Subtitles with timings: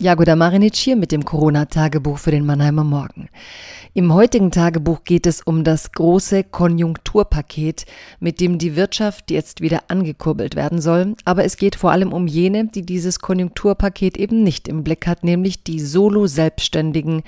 [0.00, 3.28] Jagoda Marinic hier mit dem Corona-Tagebuch für den Mannheimer Morgen.
[3.94, 7.84] Im heutigen Tagebuch geht es um das große Konjunkturpaket,
[8.20, 11.14] mit dem die Wirtschaft jetzt wieder angekurbelt werden soll.
[11.24, 15.24] Aber es geht vor allem um jene, die dieses Konjunkturpaket eben nicht im Blick hat,
[15.24, 17.24] nämlich die Solo-Selbstständigen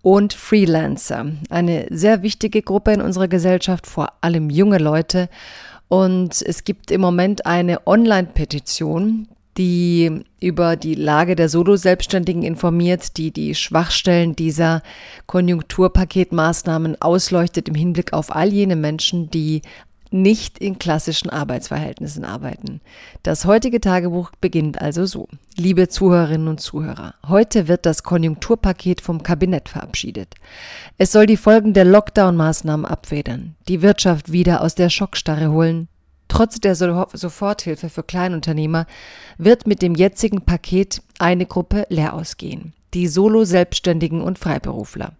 [0.00, 1.26] und Freelancer.
[1.50, 5.28] Eine sehr wichtige Gruppe in unserer Gesellschaft, vor allem junge Leute.
[5.88, 9.26] Und es gibt im Moment eine Online-Petition,
[9.58, 14.82] die über die Lage der Solo-Selbstständigen informiert, die die Schwachstellen dieser
[15.26, 19.62] Konjunkturpaketmaßnahmen ausleuchtet im Hinblick auf all jene Menschen, die
[20.10, 22.80] nicht in klassischen Arbeitsverhältnissen arbeiten.
[23.22, 25.28] Das heutige Tagebuch beginnt also so.
[25.56, 30.34] Liebe Zuhörerinnen und Zuhörer, heute wird das Konjunkturpaket vom Kabinett verabschiedet.
[30.98, 35.88] Es soll die Folgen der Lockdown-Maßnahmen abfedern, die Wirtschaft wieder aus der Schockstarre holen,
[36.28, 38.86] Trotz der Soforthilfe für Kleinunternehmer
[39.38, 42.72] wird mit dem jetzigen Paket eine Gruppe leer ausgehen.
[42.94, 45.12] Die Solo-Selbstständigen und Freiberufler.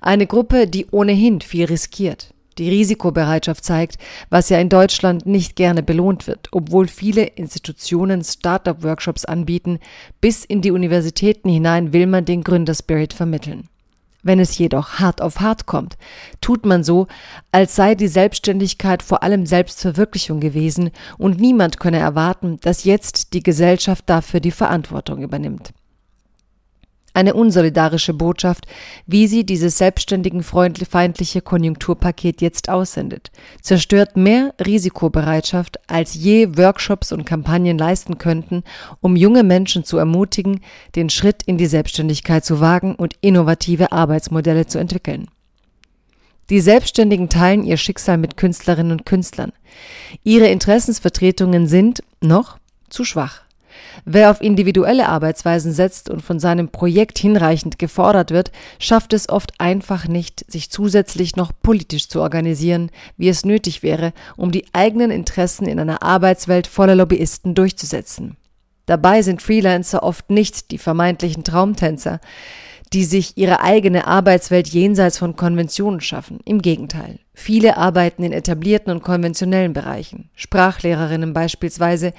[0.00, 3.96] Eine Gruppe, die ohnehin viel riskiert, die Risikobereitschaft zeigt,
[4.30, 9.80] was ja in Deutschland nicht gerne belohnt wird, obwohl viele Institutionen Startup-Workshops anbieten,
[10.20, 13.68] bis in die Universitäten hinein will man den Gründerspirit vermitteln.
[14.24, 15.96] Wenn es jedoch hart auf hart kommt,
[16.40, 17.06] tut man so,
[17.52, 23.42] als sei die Selbstständigkeit vor allem Selbstverwirklichung gewesen und niemand könne erwarten, dass jetzt die
[23.42, 25.72] Gesellschaft dafür die Verantwortung übernimmt.
[27.16, 28.66] Eine unsolidarische Botschaft,
[29.06, 33.30] wie sie dieses selbstständigen feindliche Konjunkturpaket jetzt aussendet,
[33.62, 38.64] zerstört mehr Risikobereitschaft, als je Workshops und Kampagnen leisten könnten,
[39.00, 40.60] um junge Menschen zu ermutigen,
[40.96, 45.28] den Schritt in die Selbstständigkeit zu wagen und innovative Arbeitsmodelle zu entwickeln.
[46.50, 49.52] Die Selbstständigen teilen ihr Schicksal mit Künstlerinnen und Künstlern.
[50.24, 52.58] Ihre Interessensvertretungen sind noch
[52.90, 53.43] zu schwach.
[54.04, 59.52] Wer auf individuelle Arbeitsweisen setzt und von seinem Projekt hinreichend gefordert wird, schafft es oft
[59.58, 65.10] einfach nicht, sich zusätzlich noch politisch zu organisieren, wie es nötig wäre, um die eigenen
[65.10, 68.36] Interessen in einer Arbeitswelt voller Lobbyisten durchzusetzen.
[68.86, 72.20] Dabei sind Freelancer oft nicht die vermeintlichen Traumtänzer,
[72.94, 76.38] die sich ihre eigene Arbeitswelt jenseits von Konventionen schaffen.
[76.44, 77.18] Im Gegenteil.
[77.34, 80.30] Viele arbeiten in etablierten und konventionellen Bereichen.
[80.36, 82.12] Sprachlehrerinnen beispielsweise,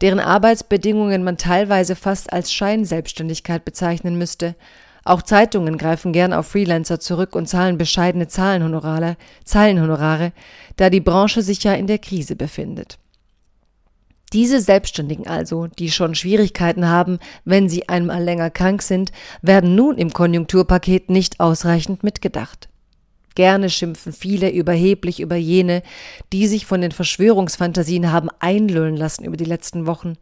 [0.00, 4.54] deren Arbeitsbedingungen man teilweise fast als Scheinselbstständigkeit bezeichnen müsste.
[5.02, 10.32] Auch Zeitungen greifen gern auf Freelancer zurück und zahlen bescheidene Zahlenhonorare, Zeilenhonorare,
[10.76, 12.98] da die Branche sich ja in der Krise befindet.
[14.32, 19.10] Diese Selbstständigen also, die schon Schwierigkeiten haben, wenn sie einmal länger krank sind,
[19.42, 22.68] werden nun im Konjunkturpaket nicht ausreichend mitgedacht.
[23.34, 25.82] Gerne schimpfen viele überheblich über jene,
[26.32, 30.16] die sich von den Verschwörungsfantasien haben einlullen lassen über die letzten Wochen.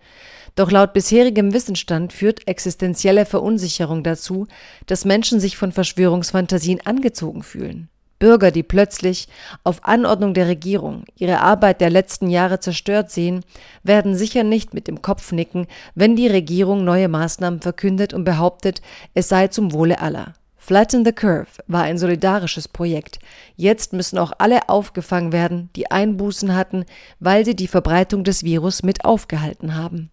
[0.55, 4.47] Doch laut bisherigem Wissensstand führt existenzielle Verunsicherung dazu,
[4.87, 7.89] dass Menschen sich von Verschwörungsfantasien angezogen fühlen.
[8.19, 9.29] Bürger, die plötzlich
[9.65, 13.45] auf Anordnung der Regierung ihre Arbeit der letzten Jahre zerstört sehen,
[13.83, 18.83] werden sicher nicht mit dem Kopf nicken, wenn die Regierung neue Maßnahmen verkündet und behauptet,
[19.15, 20.35] es sei zum Wohle aller.
[20.57, 23.21] Flatten the Curve war ein solidarisches Projekt.
[23.57, 26.85] Jetzt müssen auch alle aufgefangen werden, die Einbußen hatten,
[27.21, 30.11] weil sie die Verbreitung des Virus mit aufgehalten haben.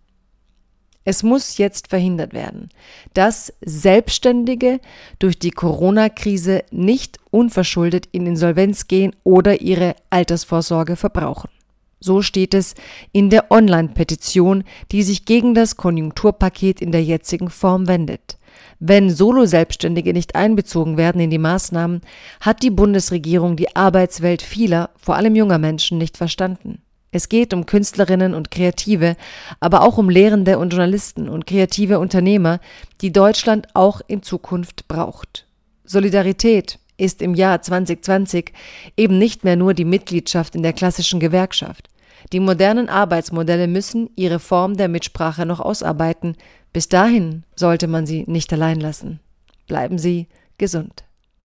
[1.08, 2.70] Es muss jetzt verhindert werden,
[3.14, 4.80] dass Selbstständige
[5.20, 11.52] durch die Corona-Krise nicht unverschuldet in Insolvenz gehen oder ihre Altersvorsorge verbrauchen.
[12.00, 12.74] So steht es
[13.12, 18.38] in der Online-Petition, die sich gegen das Konjunkturpaket in der jetzigen Form wendet.
[18.80, 22.02] Wenn Solo-Selbstständige nicht einbezogen werden in die Maßnahmen,
[22.42, 26.82] hat die Bundesregierung die Arbeitswelt vieler, vor allem junger Menschen, nicht verstanden.
[27.16, 29.16] Es geht um Künstlerinnen und Kreative,
[29.62, 32.60] aber auch um Lehrende und Journalisten und kreative Unternehmer,
[33.00, 35.48] die Deutschland auch in Zukunft braucht.
[35.86, 38.52] Solidarität ist im Jahr 2020
[38.98, 41.88] eben nicht mehr nur die Mitgliedschaft in der klassischen Gewerkschaft.
[42.34, 46.36] Die modernen Arbeitsmodelle müssen ihre Form der Mitsprache noch ausarbeiten.
[46.74, 49.22] Bis dahin sollte man sie nicht allein lassen.
[49.68, 50.28] Bleiben Sie
[50.58, 51.05] gesund.